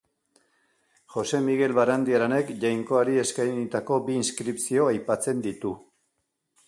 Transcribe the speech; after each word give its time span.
Jose 1.15 1.41
Migel 1.49 1.73
Barandiaranek 1.79 2.49
Jainkoari 2.63 3.19
eskainitako 3.25 4.01
bi 4.09 4.17
inskripzio 4.23 4.89
aipatzen 4.95 5.45
ditu. 5.51 5.77